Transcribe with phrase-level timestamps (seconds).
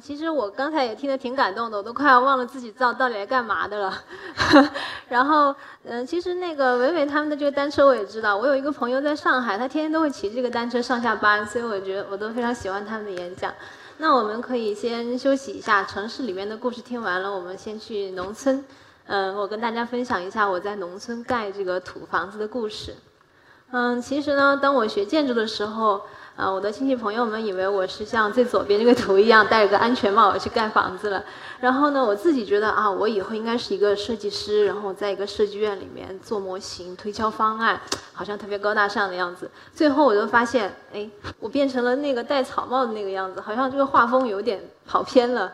[0.00, 4.04] 其实我刚才也听得挺感动的，我都快要忘了自己到到底来干嘛的了。
[5.08, 5.54] 然后，
[5.84, 13.52] 嗯，其实那个伟伟他们的这个单车我也知道，我有一个朋友在上海，他天天都会骑这个单车上下班，所以我觉得我都非常喜欢他们的演讲。
[13.98, 18.64] 那我们可以先休息一下，城市里面的故事听完了，我们先去农村。
[19.06, 22.94] 嗯，我跟大家分享一下我在农村盖这个土房子的故事。
[23.72, 26.02] 嗯，其实呢，当我学建筑的时候。
[26.34, 31.22] 啊，我的亲戚朋友们以为我是像最左边这个图一样戴着个安全帽去盖房子了。
[31.60, 37.78] 然后呢，我自己觉得啊，我以后应该是一个设计师，然后在一个设计院里面做模型、推敲方案，
[38.14, 39.50] 好像特别高大上的样子。
[39.74, 45.52] 最后我就发现，哎，我变成了那个戴草帽的那个样子，好像这个画风有点跑偏了。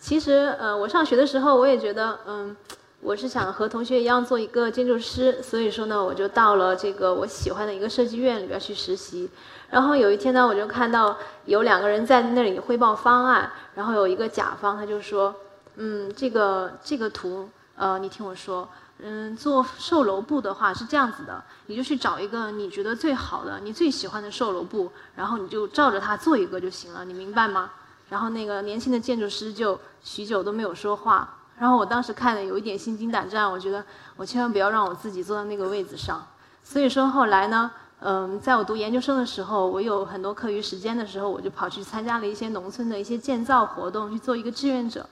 [0.00, 2.54] 其实，呃，我上学的时候我也觉得，嗯，
[3.00, 9.30] 我是想和同学一样做一个建筑师，所以说呢，我就到了这个我喜欢的一个设计院里边去实习。
[9.68, 15.34] 然后有一天呢，我就看到有两个人在那里汇报方案，然后有一个甲方他就说
[15.74, 18.68] ：“嗯，这个这个图，呃，你听我说，
[19.00, 27.70] 嗯，做售楼部的话是这样子的，你就去找一个你觉得最好的、你最喜欢的售楼部，然后你就照着它做一个就行了，你明白吗？”
[28.08, 31.34] 然后那个年轻的建筑师就许久都没有说话。
[31.58, 36.24] 然后我当时看的有一点心惊胆战，我觉得我千万不要让我自己坐在那个位子上。
[36.62, 37.68] 所以说后来呢。
[38.00, 45.06] 嗯，在我读研究生的时候，我有很多课余时间的时候，我就跑去参加了一些农村的一些建造活动，去做一个志愿者。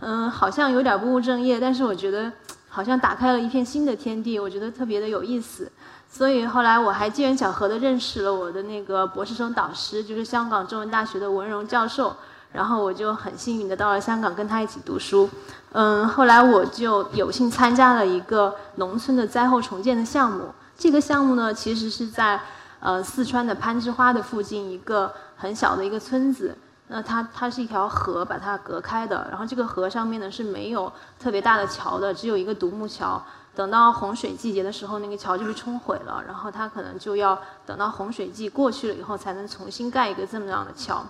[0.00, 2.30] 嗯，好像有点不务正业，但是我觉得
[2.68, 5.70] 好像打开了一片新的天地，我觉得特别的有意思。
[6.08, 12.14] 所以后来我还机缘巧合的认识了我的那个博士生导师，就是香港中文大学的文荣教授。
[12.52, 15.28] 然后我就很幸运的到了香港跟他一起读书。
[15.72, 20.54] 嗯，后来我就有幸参加了一个农村的灾后重建的项目。
[20.78, 22.40] 这个项目呢，其实是在
[22.80, 26.56] 呃四川的攀枝花的附近一个很小的一个村子。
[26.88, 33.20] 那它它是一条河把它隔开的，然后这个河上面呢是没有特别大的桥的，只有一个独木桥。
[33.56, 41.04] 等到洪水季节的时候，那个桥就被冲毁了，然后它可能就要等到洪水季过去了以后，才能重新盖一个这么样的桥。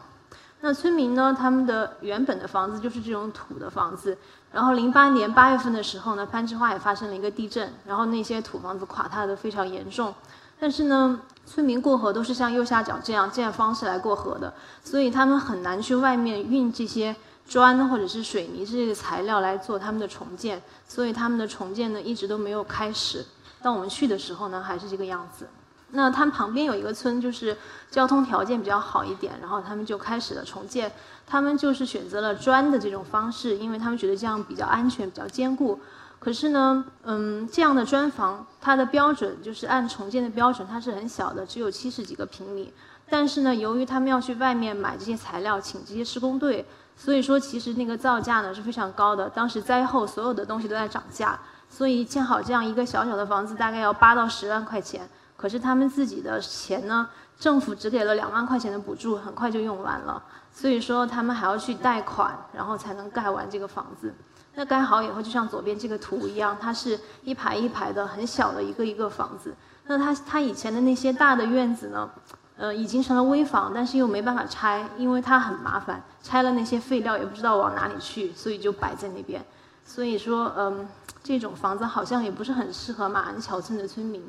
[0.60, 4.16] 那村民呢，他们的原本的房子就是这种土的房子。
[4.52, 10.14] 然后零八年八月份的时候呢，攀枝花也发生了一个地震，然后那些土房子垮塌的非常严重。
[10.58, 14.52] 但是呢，村民过河都是像右下角这样这样方式来过河的，
[14.82, 17.14] 所以他们很难去外面运这些
[17.46, 23.24] 砖或者是水泥这些材料来做他们的重建，所以他们的重建呢一直都没有开始。
[23.60, 25.46] 当我们去的时候呢，还是这个样子。
[25.96, 27.56] 那他们旁边有一个村，就是
[27.90, 30.92] 交通条件比较好一点，然后他们就开始了重建。
[31.26, 35.80] 他们就是选择了砖的这种方式，因为他们觉得这样比较安全、比较坚固。
[36.18, 42.72] 可是呢，嗯，这样的砖房它的标准就是按重建的标准，它是很小的，只有七十几个平米。
[43.08, 46.64] 但是呢，由于他们要去外面买这些材料，请这些施工队，
[46.96, 49.28] 所以说其实那个造价呢是非常高的。
[49.30, 55.08] 当时灾后所有的东西都在涨价，所以建好这样一个小小的房子大概要八到十万块钱。
[55.46, 57.08] 可是他们自己的钱呢，
[57.38, 60.20] 政府只给了两万块钱的补助，很快就用完了。
[60.52, 64.12] 所以说他们还要去贷款，然后才能盖完这个房子。
[64.56, 69.54] 那盖好以后，就像左边这个图一样，它是一排一排的很小的一个一个房子。
[69.86, 72.10] 那它它以前的那些大的院子呢，
[72.56, 79.40] 呃，已经成了危房，但是又没办法拆，因为它很麻烦，拆了那些废料也不知道往哪里去，所以就摆在那边。
[79.84, 80.88] 所以说，嗯，
[81.22, 84.20] 这种房子好像也不是很适合马鞍桥村的村民。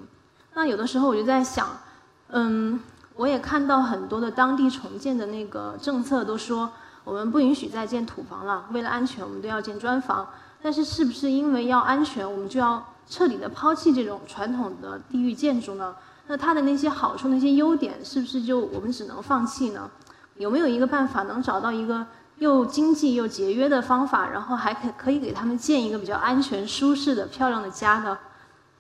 [0.57, 1.67] 那有的时候我就在想，
[2.29, 2.79] 嗯，
[3.15, 6.71] 我也看到很多的当地重建的那个政策都说，
[7.03, 10.27] 我们不允许再建土房了，为了安全，我们都要建砖房。
[10.59, 15.95] 但是是不是因为要安全，我们就要彻底的抛弃这种传统的地域建筑呢？
[16.25, 19.87] 那它的那些好处、那些优点，是不是就我们只能放弃呢？
[20.37, 22.03] 有没有一个办法能找到一个
[22.39, 28.17] 又经济又节约的方法，然后还可可以给他们建一个比较安全、舒适的、漂亮的家呢？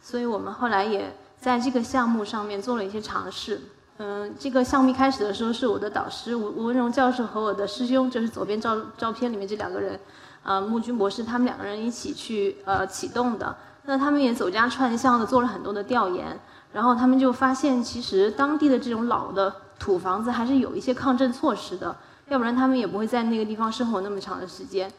[0.01, 1.15] 所以我们后来也。
[1.39, 3.61] 在这个项目上面做了一些尝试，
[3.97, 9.99] 嗯，这个项目一开始的时候是我的导师吴吴文荣教授和我的师兄，就是左边照照片里面这两个人，
[10.43, 13.55] 呃，穆军博士，他们两个人一起去呃启动的。
[13.85, 16.37] 那他们也走家串巷的做了很多的调研，
[16.73, 21.95] 然后他们就发现，其实当地的这种老的土房子还是有一些抗震措施的，
[22.27, 24.91] 要不然他们也不会在那个地方生活那么长的时间。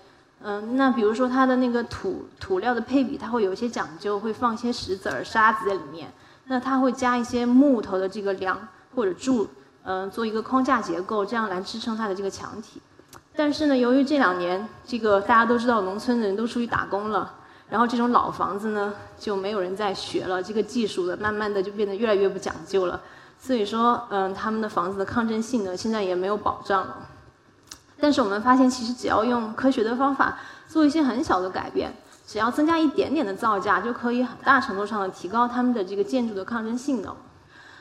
[0.42, 6.10] 嗯，那比如说它的那个土土料的配比，它会有一些讲究，会放一些石子儿、沙子在里面。
[6.48, 8.58] 那它会加一些木头的这个梁
[8.94, 9.46] 或者柱，
[9.84, 12.80] 嗯，做一个框架结构，这样来支撑它的这个墙体。
[13.36, 17.32] 但是呢，由于这两年这个大家都知道，农村的人都出去打工了，
[17.68, 23.00] 然后这种老房子呢就没有人再学了，这个技术的慢慢的就变得越来越不讲究了。
[23.38, 26.96] 所以说，嗯，他们的房子的抗震性呢现在也没有保障了。
[28.00, 31.92] 但是我们发现，其实只要用科学的方法做一些很小的改变，
[32.28, 37.16] 只要增加一点点的造价，就可以很大程度上的提高他们的这个建筑的抗震性能。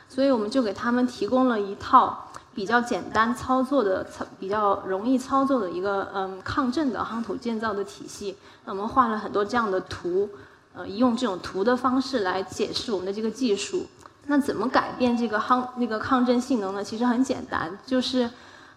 [0.08, 4.06] 所以我们就给他们提供了一套比较简单操作的、
[4.40, 8.38] 比较容易操作的一个嗯抗震的夯土建造的体系。
[8.64, 10.30] 那我们画了很多这样的图，
[10.72, 13.86] 呃，用这种图的方式来解释我们的这个技术。
[14.28, 16.82] 那怎么改变这个夯那个抗震性能呢？
[16.82, 18.30] 其实很简单，就是。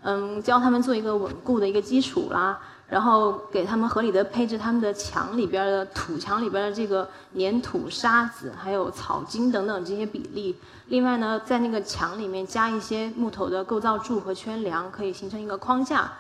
[0.04, 2.60] 嗯，教他们做一个稳固的一个基础啦，
[2.92, 10.60] 然后给他们合理的配置他们的墙里边的土墙里边的这个粘土、沙子，还有草茎等等这些比例。
[10.88, 16.12] 另外呢，在那个墙里面加一些木头的构造柱和圈梁，可以形成一个框架。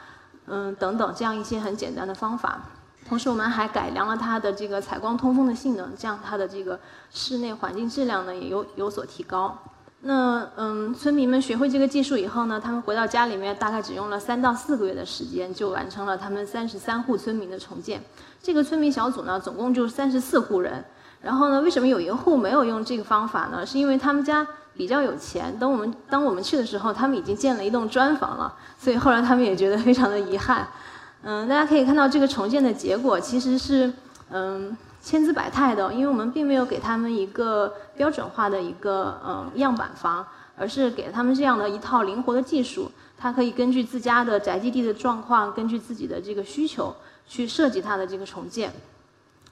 [0.45, 2.62] 嗯，等等这样一些很简单的方法。
[3.06, 6.79] 同时，我们还改良了它的这个采光通风的性能，这样它的这个
[7.12, 9.57] 室内环境质量呢也有有所提高。
[10.03, 18.01] 那嗯，村民们学会这个技术以后呢，他们回到家里面，大概只用了三到四个月的时间，就完成了他们三十三户村民的重建。
[18.42, 20.83] 这个村民小组呢，总共就三十四户人。
[21.21, 23.63] 然后呢，为什么有一户没有用这个方法呢？
[23.63, 24.45] 是因为他们家
[24.75, 25.56] 比较有钱。
[25.59, 30.68] 等我们当我们去的时候，他们已经建了一栋砖房了，所以后来他们也觉得非常的遗憾。
[31.21, 33.94] 嗯，大家可以看到这个重建的结果其实是
[34.31, 34.75] 嗯。
[35.01, 40.25] 千姿百态的，因为我们并没有给他们一个标准化的一个嗯样板房，
[40.56, 46.95] 而是给他们这样的一套灵活的技术，它可以根据自家的宅基地的状况，根据自己的这个需求
[47.27, 48.71] 去设计它的这个重建。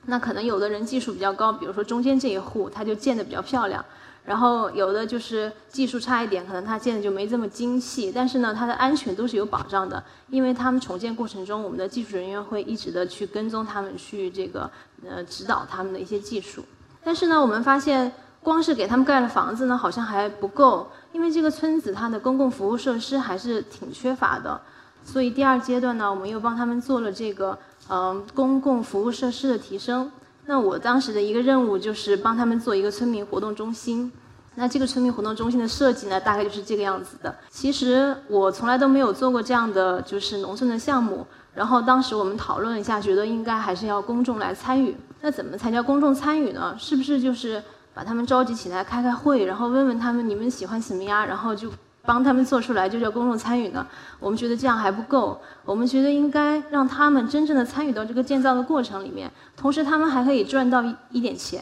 [0.05, 3.83] 那可能有的人技术比较高，比如说中间这一户，他就建的比较漂亮。
[4.25, 14.69] 然后有的就是技术差一点，可能它建的就没这么精细，但是呢，它的安全都是有保障的，因为他们重建过程中，我们的技术人员会一直的去跟踪他们，去这个
[15.07, 16.63] 呃指导他们的一些技术。
[17.03, 18.11] 但是呢，我们发现
[18.43, 24.61] 光是给他们盖了房子呢，好像还不够，因为这个村子它的公共服务设施还是挺缺乏的，
[25.03, 27.57] 所以第二阶段呢，我们又帮他们做了这个
[27.89, 30.11] 嗯公共服务设施的提升。
[30.49, 34.11] 那我当时的一个任务就是帮他们做一个村民活动中心。
[34.55, 37.33] 那这个村民活动中心的设计呢，大概就是这个样子的。
[37.51, 41.23] 其实我从来都没有做过这样的就是农村的项目。
[41.53, 44.97] 然后当时我们讨论一下，觉得应该还是要公众来参与。
[45.21, 46.75] 那怎么才叫公众参与呢？
[46.79, 47.61] 是不是就是
[47.93, 51.25] 把他们召集起来开开会，然后问问他们你们喜欢什么呀？
[51.27, 51.69] 然后就。
[52.03, 53.85] 帮他们做出来就叫公众参与呢？
[54.19, 61.61] 我们觉得这样还不够，我们觉得应该让他们真正的参与到这个建造的过程里面，同时他们还可以赚到一一点钱，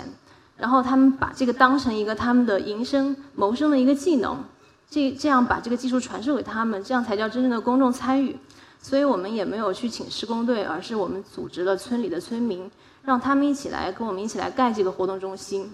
[0.56, 4.44] 然后他们把这个当成一个他们的营生谋生的一个技能，
[4.90, 8.38] 这这样把这个技术传授给他们，这样才叫真正的公众参与。
[8.80, 12.70] 所以我们也没有去请施工队，而是我们组织了村里的村民，
[13.04, 15.70] 让他们一起来跟我们一起来盖这个活动中心。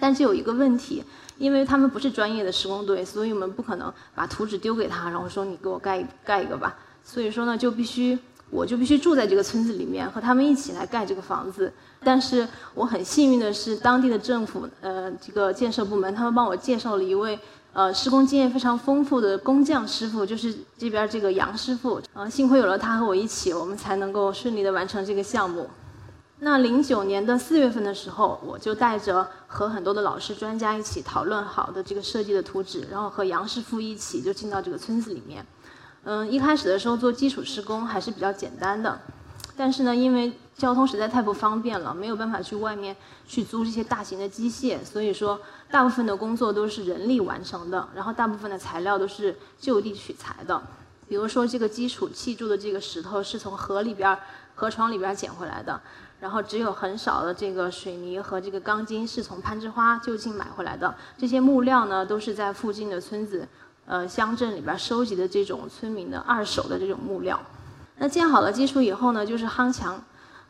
[0.00, 1.04] 但是有一个问题。
[1.38, 6.76] 因为他们不是专业的施工队，所以我们不可能把图纸丢给他，然后说你给我盖盖一个吧。
[7.02, 8.18] 所以说呢，就必须
[8.50, 11.72] 我就必须住在这个村子里面，和他们一起来盖这个房子。
[12.04, 17.38] 但是我很幸运的是，当地的政府呃这个建设部门，他们帮我介绍了一位
[17.72, 21.98] 呃施工经验非常丰富的工匠师傅，就是这边这个杨师傅。
[22.12, 25.70] 呃，幸亏有了他和我一起，我们才能够顺利的完成这个项目。
[26.42, 35.44] 那零九年的四月份的时候，我就带着和很多的老师专家一起讨论好的这个设计的图纸，然后和杨师傅一起就进到这个村子里面。
[36.04, 38.98] 嗯，一开始的时候做基础施工还是比较简单的，
[39.54, 45.38] 但是呢，因为交通实在太不方便了，没有办法去外面去租这些大型的机械，所以说
[45.70, 50.62] 大部分的工作都是人力完成的，然后大部分的材料都是就地取材的。
[51.06, 54.16] 比如说这个基础砌筑的这个石头是从河里边、
[54.54, 55.78] 河床里边捡回来的。
[56.20, 60.94] 然后只有很少的这个水泥和这个钢筋是从攀枝花就近买回来的。
[61.16, 63.48] 这些木料呢，都是在附近的村子、
[63.86, 67.40] 呃乡镇里边收集的这种村民的二手的这种木料。
[67.96, 70.00] 那建好了基础以后呢，就是夯墙。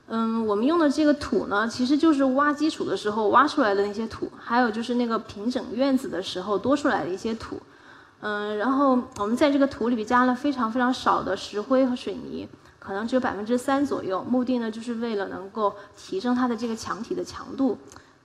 [0.08, 7.60] 嗯，我们用的这个土呢，其实就是挖基础的时候挖出来的那些土，还有就是那个平整院子的时候多出来的一些土。
[8.20, 12.48] 嗯，然后我们在这个土里边加了非常非常少的石灰和水泥。
[12.80, 17.78] 可能只有百分之三左右，目的呢就是为了能够提升它的这个墙体的强度。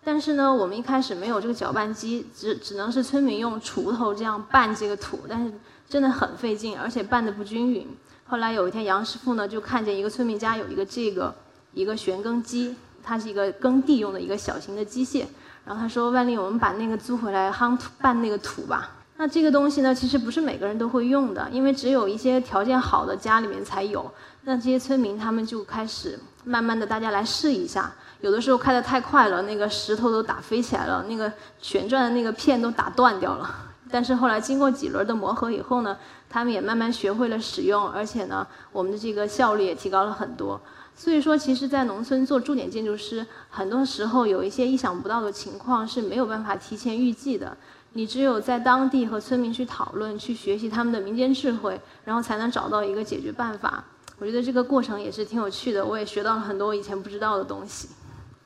[0.03, 5.53] 但是呢，我们一开始没有这个搅拌机，只只能是村民用锄头这样拌这个土，但是
[5.89, 7.87] 真的很费劲，而且拌的不均匀。
[8.25, 11.33] 后来有一天，杨师傅呢就看见一个村民家有一个这个
[11.73, 15.25] 一个旋耕机，它是一个耕地用的一个小型的机械，
[15.65, 24.11] 然后他说：“万丽，我们把那个租回来夯土拌那个土吧。”那这个东西呢，其实不是每个人都会用的，因为只有一些条件好的家里面才有。
[24.43, 27.91] 那这些村民他们就开始慢慢的，大家来试一下。
[28.21, 31.31] 有的时候开得太快了，那个石头都打飞起来了，那个
[31.61, 33.49] 旋转的那个片都打断掉了。
[33.89, 35.95] 但是后来经过几轮的磨合以后呢，
[36.29, 40.59] 他们也慢慢学会了使用，而且呢，我们的这个效率也提高了很多。
[40.97, 47.55] 所以说，其实，在农村做驻点建筑师，很多时候有一些意想不到的情况是没有办法提前预计的。
[47.97, 53.81] 你只有在当地和村民去讨论、去学习他们的民间智慧，然后才能找到一个解决办法。
[54.19, 57.87] 我觉得这个过程也是挺有趣的，我也学到了很多我以前不知道的东西。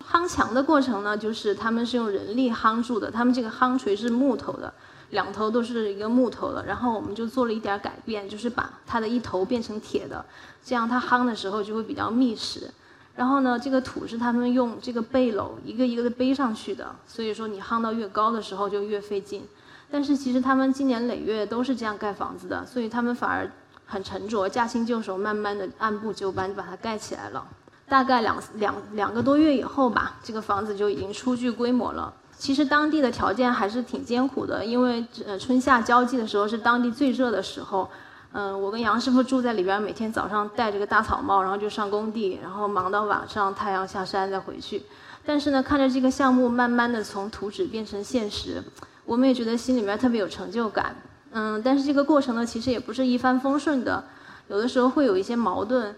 [0.08, 4.72] 夯墙的过程呢，就是他们是用人力夯住的，他们这个夯锤是木头的。
[5.10, 10.24] 两头都是一个木头的，然后我们就做了一点改变，就是把它的一头变成铁的，
[10.64, 12.70] 这样它夯的时候就会比较密实。
[13.20, 19.46] 然后呢，这个土是他们用这个背篓一个一个的背上去的，所以说你夯到越高的时候就越费劲。
[19.92, 23.52] 但是其实他们经年累月都是这样盖房子的，所以他们反而
[23.86, 27.46] 很沉着，驾轻就熟，慢慢的按部就班就把它盖起来了。
[27.90, 32.14] 大概两两两个多月以后吧，这个房子就已经初具规模了。
[32.38, 37.90] 其实当地的条件还是挺艰苦的，因为呃春夏交际的时候是当地最热的时候。
[38.32, 44.84] 嗯，我跟杨师傅住在里边，每天早上戴着个大草帽，然后就上工地，然后忙到晚上太阳下山再回去。
[45.26, 48.64] 但是呢，看着这个项目慢慢的从图纸变成现实，
[49.06, 50.96] 我们也觉得心里面特别有成就感。
[51.32, 54.04] 嗯，但是这个过程呢，其实也不是一帆风顺的，
[54.48, 55.96] 有的时候会有一些矛盾。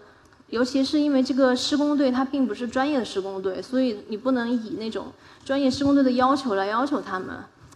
[0.48, 5.06] 尤其是因为这个施工队它并不是专业的施工队，所以你不能以那种
[5.44, 7.28] 专业施工队的要求来要求他们。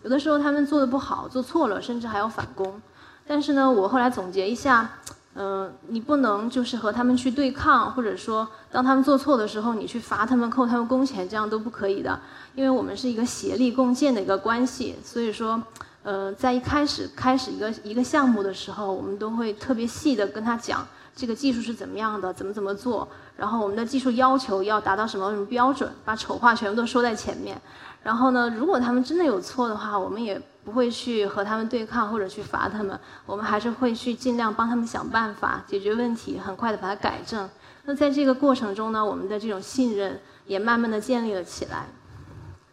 [0.03, 2.81] 有的时候他们做的不好，做错了，甚至还要返工。
[3.27, 4.89] 但是呢，我后来总结一下，
[5.35, 12.19] 嗯，你不能就是和他们去对抗，或者说当他们做错的时候，你去罚他们、扣他们工钱，这样都不可以的。
[12.55, 15.61] 因为我们是一个协力共建的一个关系，所以说，
[16.05, 20.87] 呃，在一开始开始一个一个项目的时候，我们都会特别细的跟他讲。
[21.15, 22.33] 这个技术是怎么样的？
[22.33, 23.09] 怎么怎么做？
[23.37, 25.91] 然后我们的技术要求要达到什么什么标准？
[26.05, 27.59] 把丑话全部都说在前面。
[28.03, 37.49] 然后呢，如果他们真的有错的话，我们也不会去和他们对抗或者去罚他们，我们还是会去尽量帮他们想办法解决问题，很快的把它改正。
[37.85, 41.87] 那在这个过程中呢，我们的这种信任也慢慢的建立了起来。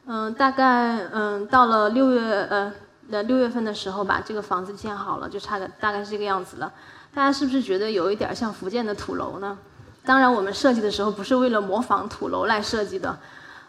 [0.07, 2.19] 嗯，大概嗯到了六月
[2.49, 2.73] 呃
[3.11, 6.73] 的六月份的时候吧，这个房子建好了，就差个大概是这个样子了。
[7.13, 9.55] 大家是不是觉得有一点像福建的土楼呢？
[10.03, 13.15] 当然，我们设计的时候不是为了模仿土楼来设计的。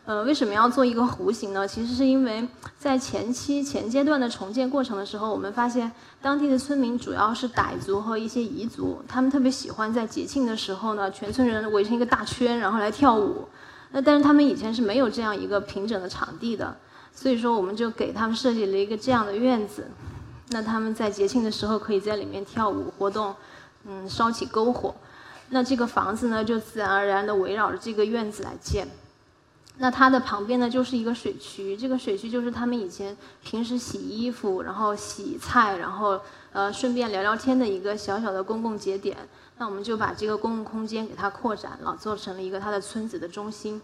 [0.06, 1.66] 呃，为什么要做一个弧形呢？
[1.66, 2.46] 其实是因为
[2.78, 13.48] 在前期前阶段的重建过程的时候，我们发现当地的村民主要是傣族和一些彝族，他们特别喜欢在节庆的时候呢，全村人围成一个大圈，然后来跳舞。
[13.92, 16.76] 那但是他们以前是没有这样一个平整的场地的，
[17.14, 19.86] 所以说我们就给他们设计了一个这样的院子。
[20.50, 23.34] 那他们在节庆的时候可以在里面跳舞活动，
[23.86, 24.94] 嗯，烧起篝火。
[25.48, 28.86] 那这个房子呢，就自然而然的围绕着这个院子来建。
[29.78, 36.20] 那它的旁边呢，就是一个水渠，这个水渠就是他们以前平时洗衣服、然后洗菜、然后
[36.52, 39.16] 呃顺便聊聊天的一个小小的公共节点。
[39.58, 43.80] 那我们就把这个公共空间给它扩展了，做成了一个它的村子的中心。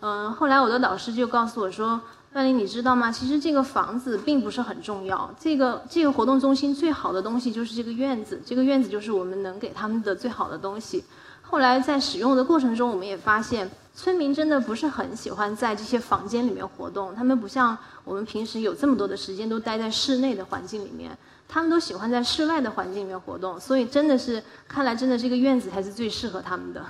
[0.00, 2.00] 嗯，后来我的导师就告诉我说。
[2.34, 3.12] 万林，你知道吗？
[3.12, 5.30] 其实这个房子并不是很重要。
[5.38, 11.04] 这个这个活动中心最好的东西就是这个院子，这个院子就是我们能给他们的最好的东西。
[11.52, 17.14] 后来在使用的过程中，我们也发现，村民真的不是很喜欢在这些房间里面活动。
[17.14, 21.14] 他们不像我们平时有这么多的时间都待在室内的环境里面，
[21.46, 23.60] 他们都喜欢在室外的环境里面活动。
[23.60, 26.82] 所以真的是，看来真的这个院子才是最适合他们的。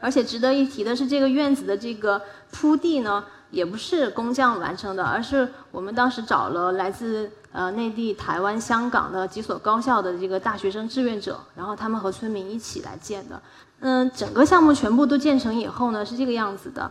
[0.00, 3.22] 而且值得一提的是，这个院子的这个铺地呢。
[3.50, 13.40] 也不是工匠完成的，而是我们当时找了来自呃内地、台湾、香港的几所高校的这个大学生志愿者，然后他们和村民一起来建的。
[13.80, 16.90] 嗯，整个项目全部都建成以后呢，是这个样子的。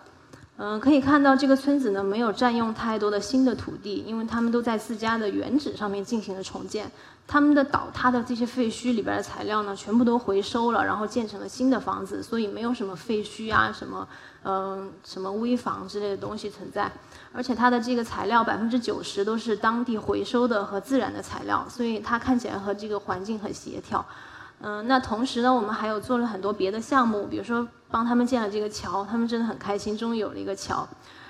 [0.60, 6.90] 嗯，可以看到这个村子呢没有占用太多的新的土地，因为他们都在自家的原址上面进行了重建。
[7.28, 14.08] 他们的倒塌的这些废墟里边的材料呢，全部都回收了，然后建成了新的房子，所以没有什么废墟啊，什么
[14.44, 16.90] 嗯什么危房之类的东西存在。
[17.34, 24.04] 而且它的这个材料百分之九十都是当地回收的和自然的材料，所以它看起来和这个环境很协调。
[24.60, 30.88] 嗯，那同时呢，我们还有做了很多别的项目，比如说帮他们建了这个桥，他们真的很开心，终于有了一个桥。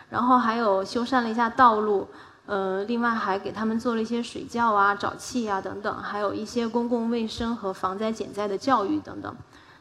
[0.09, 2.07] 然后还有修缮了一下道路，
[2.45, 9.35] 呃，另外还给他们做了一些水窖啊、沼气啊等等，还有一些公共卫生和防灾减灾的教育等等。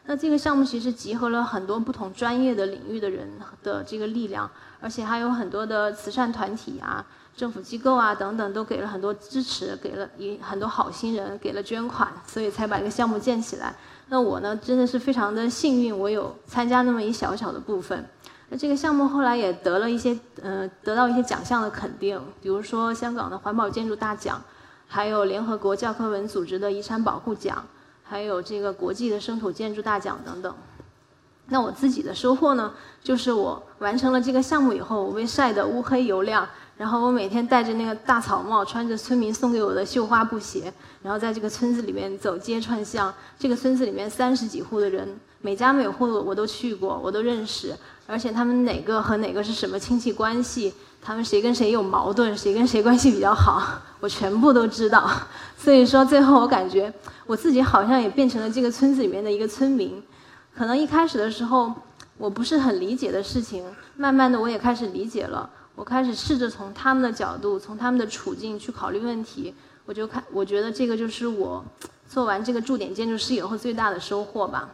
[0.06, 3.28] 那这个项目其实集合了很多不同专业的领域的人
[3.62, 4.48] 的这个力量，
[4.80, 7.04] 而且还有很多的慈善团体啊。
[7.36, 13.75] 政府机构啊等等都给了很多支持，给了一很多好心人给了捐款，所以才把这个项目建起来。
[14.08, 18.08] 那我呢，真的是非常的幸运，我有参加那么一小小的部分。
[18.48, 24.40] 那这个项目后来也得了一些，呃，得到一些奖项的肯定，比如说香港的环保建筑大奖，
[24.86, 27.62] 还有联合国教科文组织的遗产保护奖，
[28.08, 30.54] 还有这个国际的生土建筑大奖等等。
[31.48, 32.72] 那我自己的收获呢，
[33.02, 36.48] 就是我完成了这个项目以后，我被晒得乌黑油亮。
[36.76, 40.70] 然后我每天戴着那个大草帽，穿着村民送给我的绣花布鞋，
[41.02, 43.14] 然后在这个村子里面走街串巷。
[43.38, 47.75] 这个村子里面三十几户的人，每家每户我都去过，我都认识。
[48.06, 50.75] 而且他们哪个和哪个是什么亲戚关系，
[51.06, 53.62] 他们谁跟谁有矛盾，谁跟谁关系比较好，
[54.00, 55.08] 我全部都知道。
[55.56, 56.92] 所以说最后我感觉
[57.26, 60.02] 我自己好像也变成了这个村子里面的一个村民。
[60.52, 61.72] 可能一开始的时候
[62.18, 63.64] 我不是很理解的事情，
[63.96, 65.48] 慢慢的我也开始理解了。
[65.76, 69.54] 我开始试着从他们的角度，从他们的处境去考虑问题。
[69.84, 71.64] 我就看，我觉得这个就是我
[72.08, 74.68] 做完这个驻点建筑师以后最大的收获吧。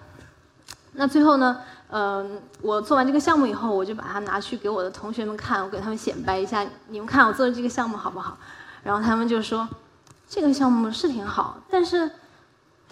[0.94, 1.58] 那最后呢，
[1.92, 8.37] 嗯，我做完这个项目以后，我就把它拿去给我的同学们看，我给他们显摆一下，你们看我做的这个项目好不好？
[8.82, 9.68] 然后他们就说，
[10.28, 12.11] 这个项目是挺好，但是。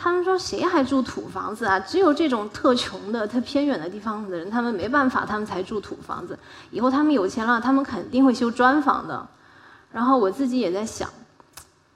[0.02, 1.78] 他们说谁还住土房子啊？
[1.78, 6.38] 只有这种特穷的、特偏远的地方的人，他们没办法，他们才住土房子。
[6.70, 9.28] 以后他们有钱了，他们肯定会修砖房的。
[9.92, 11.06] 然后我自己也在想，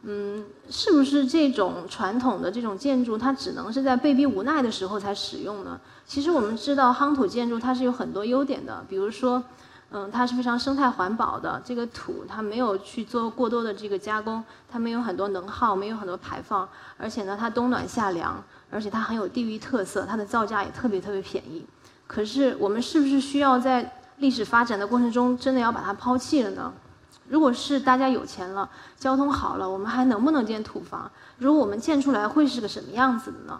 [0.06, 5.80] 嗯，是不是这种传统的这种建筑，它只能是在被逼无奈的时候才使用呢？
[6.06, 9.42] 其实我们知道，夯土建筑它是有很多优点的，比如说。
[9.96, 11.62] 嗯，它是非常生态环保的。
[11.64, 18.42] 这个土它没有去做过多的这个加工，它没有很多能耗，没有很多排放，而且呢，它冬暖夏凉，
[18.72, 21.64] 而且它很有地域特色，它的造价也特别特别便宜。
[22.08, 26.72] 可是我们是不是需要在历史发展的过程中真的要把它抛弃了呢？
[27.28, 31.10] 如果是大家有钱了，交通好了，我们还能不能建土房？
[31.38, 33.58] 如果我们建出来会是个什么样子的呢？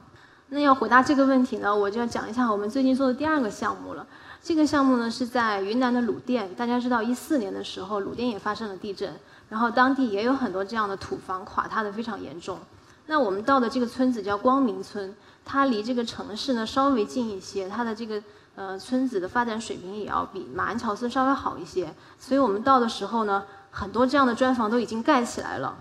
[0.50, 4.06] 那要回答这个问题呢，我就要讲一下我们最近做的第二个项目了。
[4.42, 9.14] 这个项目呢是在云南的鲁甸，大家知道一四年的时候鲁甸也发生了地震，
[9.48, 12.58] 然后当地也有很多这样的土房垮塌的非常严重。
[13.06, 18.22] 那我们到的这个村子叫光明村，它离这个城市呢稍微近一些，它的这个
[18.54, 21.94] 呃村子的发展水平也要比马鞍桥村稍微好一些。
[22.18, 23.42] 所以我们到的时候呢，
[23.76, 25.76] 很多这样的砖房都已经盖起来了，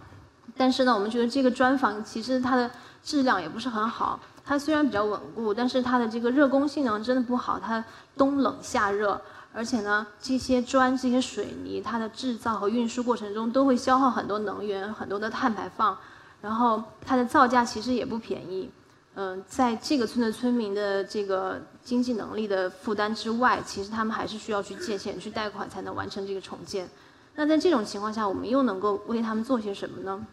[0.58, 2.70] 但是呢，我们觉得这个砖房其实它的
[3.04, 4.20] 质量也不是很好。
[4.44, 7.82] 它虽然比较稳固，但是它的这个热工性能真的不好，它
[8.18, 9.22] 冬冷夏热，
[9.54, 15.96] 而且呢，这些砖、这些水泥，它的制造和运输过程中都会消耗很多能源、很多的碳排放，
[16.42, 18.72] 然后它的造价其实也不便宜。
[19.16, 26.90] 嗯，在这个村的村民的这个经济能力的负担之外，其实他们还是需要去借钱、去贷款才能完成这个重建。
[27.36, 30.26] 那在这种情况下，我们又能够为他们做些什么呢？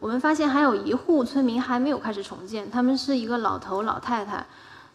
[0.00, 4.44] 我们发现还有一户村民还没有开始重建，他们是一个老头老太太，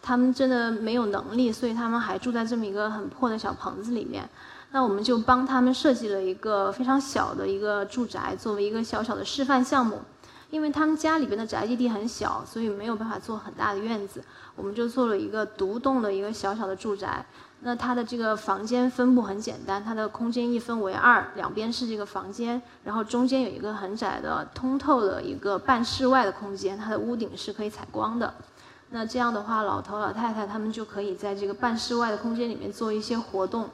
[0.02, 4.28] 他们真的没有能力，所以他们还住在这么一个很破的小棚子里面。
[4.72, 10.00] 那我们就帮他们设计了一个非常小的一个住宅，作为一个小小的示范项目。
[10.50, 14.20] 因为他们家里边的宅基地很小，所以没有办法做很大的院子，
[14.56, 17.24] 我们就做了一个独栋的一个小小的住宅。
[17.62, 28.32] 那它的这个房间分布很简单，它的空间一分为二，两边是这个房间，然后中间有一个很窄的通透的一个半室外的空间，它的屋顶是可以采光的。
[28.90, 33.68] 那这样的话，老头老太太他们就可以在这个半室外的空间里面做一些活动。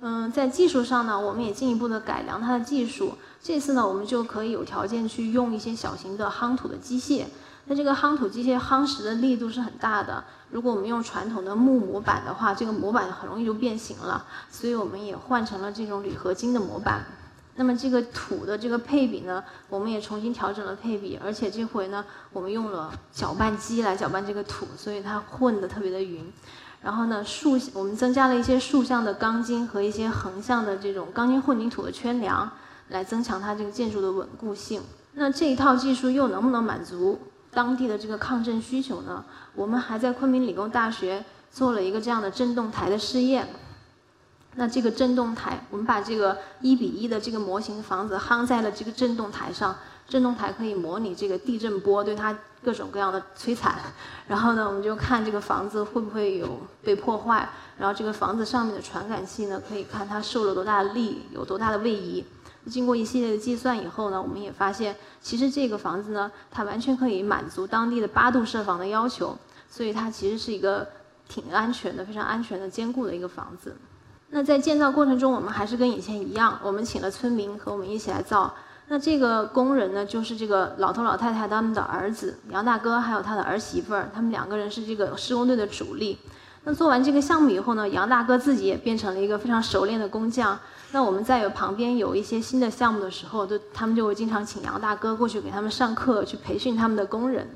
[0.00, 3.14] 嗯，在技术上呢，我们也进一步的改良它的技术。
[3.42, 7.26] 这次呢，我们就可以有条件去用一些小型的夯土的机械。
[7.66, 10.24] 那这个夯土机械夯实的力度是很大的。
[10.50, 17.04] 如果我们用传统的木模板的话，这个模板很容易就变形了，所以我们也换成了这种铝合金的模板。
[17.56, 26.32] 那么这个土的这个配比呢，我们也重新调整了配比，而且这回呢，我们用了搅拌机来搅拌这个土，所以它混得特别的匀。
[26.82, 32.50] 然后呢，竖我们增加了一些竖向的钢筋和一些横向的这种钢筋混凝土的圈梁，
[32.88, 34.80] 来增强它这个建筑的稳固性。
[35.12, 37.20] 那这一套技术又能不能满足？
[37.52, 43.48] 当地的这个抗震需求呢，我们还在昆明理工大学做了一个这样的震动台的试验。
[44.56, 49.76] 那这个震动台，我们把这个一比一的这个模型房子夯在了这个震动台上，
[50.08, 53.76] 震动台可以模拟这个地震波对它各种各样的摧残。
[54.26, 62.24] 然后呢，我们就看这个房子会不会有被破坏，然后这个房子上面的传感器呢，可以看它受了多大的力，有多大的位移。
[62.66, 69.36] 经过一系列的计算以后呢，我们也发现，其实这个房子呢，它完全可以满足当地的八度设防的要求，
[69.68, 70.86] 所以它其实是一个
[71.28, 73.76] 挺安全的、非常安全的、坚固的一个房子。
[74.28, 78.54] 那在建造过程中，我们还是跟以前一样，我们请了村民和我们一起来造。
[78.88, 86.18] 那这个工人呢，就是这个老头老太太他们的儿子杨大哥，还有他的儿媳妇儿，他们两个人是这个施工队的主力。
[86.64, 90.58] 那做完这个项目以后呢，杨大哥自己也变成了一个非常熟练的工匠。
[90.92, 97.48] 那我们在有旁边有一些新的项目的时候，都他们就会经常请杨大哥过去给他们上课，去培训他们的工人。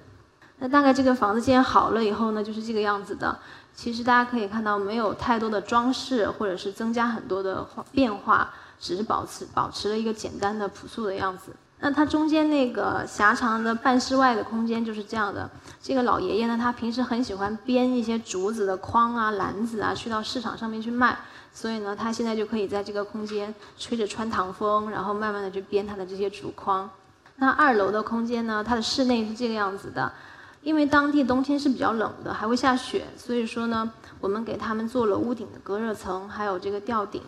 [0.58, 3.36] 那大概这个房子建好了以后呢，就是这个样子的。
[3.74, 11.50] 其实大家可以看到，没有太多的装饰，或者是增加很多的变化，只是保持保持了一个简单的朴素的样子。
[11.80, 15.50] 那它中间那个狭长的半室外的空间就是这样的。
[15.82, 21.18] 这个老爷爷呢，他平时很喜欢编一些竹子的筐啊、篮子啊，去到市场上面去卖。
[21.54, 26.90] 所以呢，他现在就可以在这个空间吹着穿堂风，然后慢慢的去编他的这些竹筐。
[27.36, 30.12] 那二楼的空间呢，它的室内是这个样子的。
[30.62, 37.20] 因为当地冬天是比较冷的，还会下雪，所以说呢，我们给他们做了屋顶的隔热层，还有这个吊顶。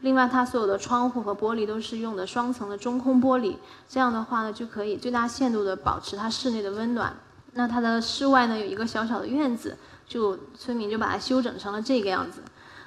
[0.00, 3.56] 另外，它所有的窗户和玻璃都是用的双层的中空玻璃，
[3.88, 7.16] 这样的话呢，就可以最大限度的保持它室内的温暖。
[7.54, 12.42] 那它的室外呢，有一个小小的院子，就村民就把它修整成了这个样子。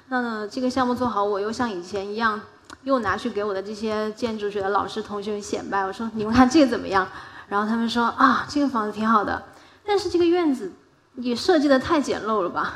[0.08, 2.40] 那，这个项目做好，我又像以前一样，
[2.84, 7.06] 又拿去给我的这些建筑学的老师同学们显摆，我说你们看这个怎么样？
[7.48, 9.42] 然后他们说啊，这个房子挺好的。
[9.84, 10.72] 但是这个院子
[11.16, 12.74] 也设计的太简陋了吧？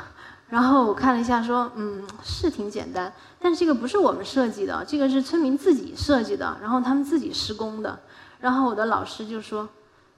[0.49, 7.97] 然后我看了一下，说，嗯，是挺简单，但是这个不是我们设计的，这个是村民自己设计的，然后他们自己施工的。
[8.41, 9.69] 然后我的老师就说，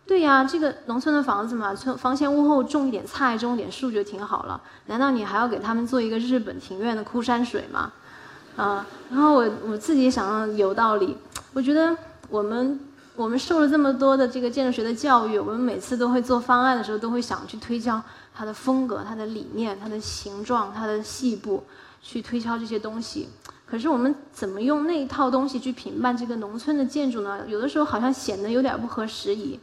[0.06, 4.62] 对呀，这个农村的房子嘛，村房前屋后种一点菜，种一点树就挺好了。
[4.88, 7.92] 难道你还要给他们做一个日本庭院的枯山水吗？
[8.56, 11.18] 啊，然后我我自己想有道理，
[11.54, 11.96] 我觉得
[12.30, 12.80] 我们。
[13.16, 18.02] 我们受了这么多的这个建筑学的教育，我们每次都会做方案的时候，都会想去推敲
[18.34, 21.64] 它的风格、它的理念、它的形状、它的细部，
[22.02, 23.30] 去推敲这些东西。
[23.68, 27.42] 可是我们怎么用那一套东西去评判这个农村的建筑呢？
[27.48, 29.60] 有的时候好像显得有点不合时宜。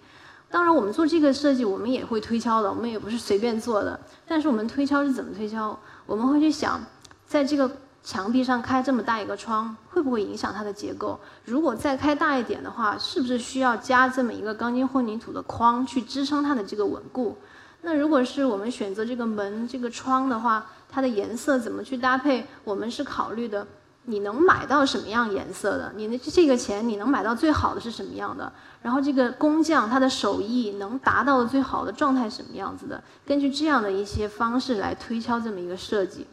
[0.51, 3.99] 当然，我们做这个设计，我们也会推敲的，我们也不是随便做的。
[4.27, 5.79] 但是我们推敲是怎么推敲？
[6.07, 6.81] 我们会去想，
[7.27, 7.71] 在这个。
[8.03, 11.21] 墙壁上开这么大一个窗，会不会影响它的结构？
[11.45, 17.37] 如果再开大一点的话，是不是需要加这么一个钢筋混凝土的框去支撑它的这个稳固？
[17.83, 22.47] 那如果是我们选择这个门、这个窗的话，它的颜色怎么去搭配？
[22.65, 23.67] 我们是考虑的，
[24.05, 25.93] 你能买到什么样颜色的？
[25.95, 28.53] 你的这个钱你能买到最好的是什么样的？
[28.83, 33.03] 然后这个工匠他的手艺能达到的最好的状态什么样子的？
[33.27, 36.27] 根据这样的一些方式来推敲这么一个设计。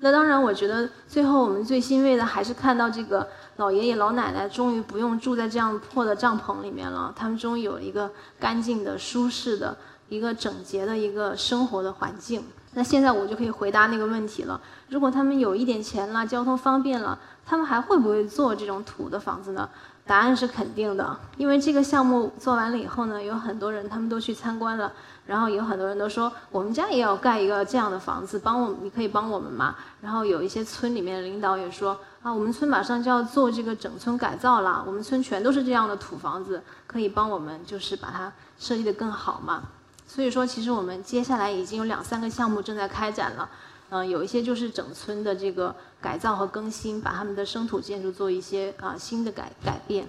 [0.00, 9.74] 那当然，我觉得最后我们最欣慰的还是看到这个老爷爷老奶奶终于不用住在这样破的帐篷里面了，他们终于有一个干净的、舒适的、
[10.10, 12.44] 一个整洁的一个生活的环境。
[12.74, 19.68] 那现在我就可以回答那个问题了：如果他们有一点钱了，交通方便了，他们还会不会做这种土的房子呢？
[20.06, 24.92] 答案是肯定的，因为这个项目做完了以后呢，有很多人他们都去参观了。
[25.26, 29.74] 然后有很多人都说，我们家也要盖一个这样的房子，帮我，你可以帮我们吗？
[30.02, 39.62] 然后有一些村里面的领导也说，啊，我们村马上就要做这个整村改造了，我们村全都是这样的土房子，可以帮我们就是把它设计得更好嘛。
[40.06, 43.48] 所以说，其实我们接下来已经有两三个项目正在开展了，
[43.90, 50.06] 嗯，有一些就是整村的这个改造和更新，把他们的生土建筑做一些啊新的改改变。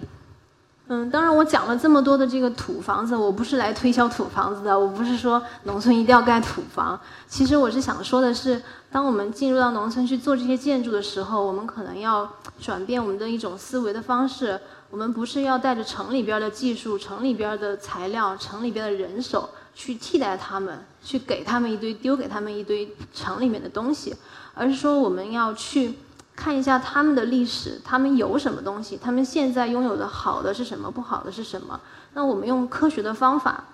[0.88, 7.00] 嗯，当然，我讲了这么多的这个土房子，我不是来推销土房子的，我不是说农村一定要盖土房。
[7.26, 12.30] 其实我是想说的是，当我们进入到农村去做这些建筑的时候，我们可能要
[12.60, 14.60] 转变我们的一种思维的方式。
[14.88, 24.16] 我们不是要带着城里边的技术、城里边的材料、城里边的人手去替代他们，去给他们一堆、丢给他们一堆城里面的东西，
[24.54, 25.94] 而是说我们要去。
[26.38, 28.98] 看一下他们的历史，他们有什么东西？
[29.02, 30.90] 他们现在拥有的好的是什么？
[30.90, 31.80] 不好的是什么？
[32.12, 33.64] 那我们用科学的方法，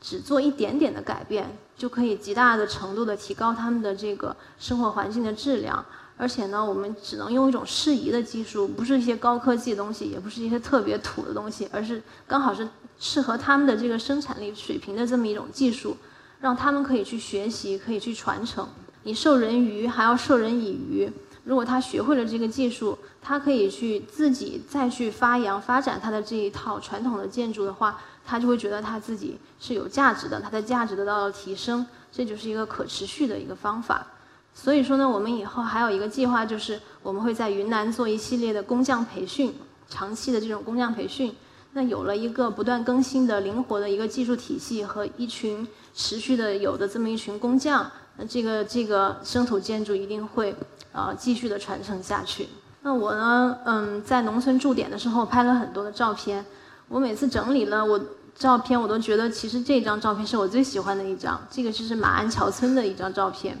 [0.00, 5.84] 只做一点点的改变，就可以极大的程度的提高他们的这个生活环境的质量。
[6.16, 12.68] 而且呢，我们只能用一种适宜的技术，不是一些高科技的东西，也不是一些特别土的东西，而是刚好是
[13.04, 15.96] 适合他们的这个生产力水平的这么一种技术，
[16.40, 18.68] 让他们可以去学习，可以去传承。
[19.02, 21.10] 你授人鱼，还要授人以渔。
[21.42, 34.06] 如果他学会了这个技术，他可以去自己再去发扬、发展他的这一套传统的建筑的话，他就会觉得他自己是有价值的，他的价值得到了提升，这就是一个可持续的一个方法。
[34.54, 39.52] 所以说呢，我们以后还有一个计划，就是我们会在云南做一系列的工匠培训，
[39.88, 41.34] 长期的这种工匠培训。
[41.72, 50.54] 那有了一个不断更新的、灵活的一个技术体系和一群持续的有的这么一群工匠，那这个这个生土建筑一定会。
[50.94, 52.46] 呃，继续的传承下去。
[52.82, 56.44] 那我呢，嗯，在农村驻点的时候拍了很多的照片。
[56.88, 57.98] 我每次整理了我
[58.34, 61.40] 照片，我都觉得其实这张照片是我最喜欢的一张。
[61.50, 63.56] 这个就是马鞍桥村的一张照片。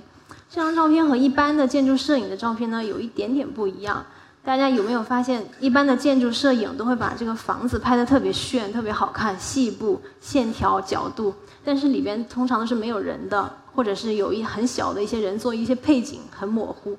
[0.50, 4.04] 这张照片和一般的建筑摄影的照片呢，有一点点不一样。
[4.44, 11.32] 大家有没有发现，一般的建筑摄影都会把这个房子拍得特别炫、特别好看、细部、线条、角度，
[11.64, 16.96] 但是里边通常都是没有人的，或者是有一很小的一些人做一些配景，很模糊。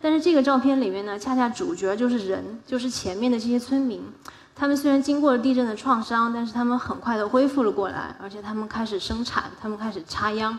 [0.00, 4.00] 但是这个照片里面呢，恰恰主角就是人，就是前面的这些村民。
[4.54, 10.56] 他们虽然经过了地震的创伤，但是他们很快的恢复了过来，而且他们开始生产，他们开始插秧。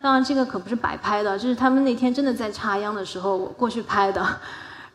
[0.00, 4.26] 当然，这个可不是摆拍的，这是他们那天真的在插秧的时候我过去拍的。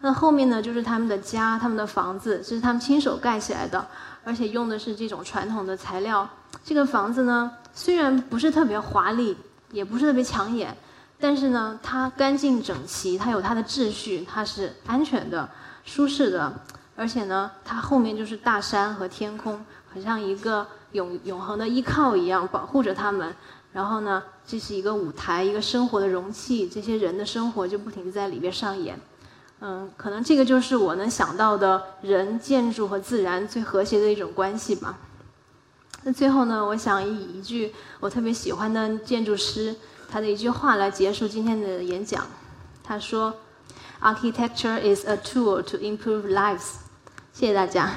[0.02, 3.88] 那后面呢，就是他们的家，他们的房子，这是他们亲手盖起来的，
[4.24, 6.28] 而且用的是这种传统的材料。
[6.64, 9.38] 这个房子呢，虽然不是特别华丽，
[9.72, 10.76] 也不是特别抢眼，
[11.20, 15.48] 但是呢，它干净整齐，它有它的秩序，它是安全的、
[15.86, 16.52] 舒适的，
[16.96, 23.34] 而且呢，它后面就是大山和天空，很像一个永永恒的依靠一样，保护着他们。
[23.72, 29.00] 然后呢，这是一个舞台，一个生活的容器，这些人的生活就不停地在里边上演。
[29.64, 34.98] 嗯，可能这个就是我能想到的人、建筑和自然最和谐的一种关系吧。
[36.04, 39.76] 那最后呢，我想以一句我特别喜欢的建筑师
[40.10, 42.26] 他的一句话来结束今天的演讲。
[42.84, 43.36] 他说
[44.02, 46.78] ：“Architecture is a tool to improve lives。”
[47.32, 47.92] 谢谢大家。